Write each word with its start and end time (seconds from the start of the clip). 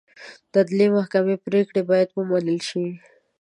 د 0.51 0.53
عدلي 0.61 0.87
محکمې 0.97 1.35
پرېکړې 1.45 1.81
باید 1.89 2.09
ومنل 2.11 2.59
شي. 2.69 2.85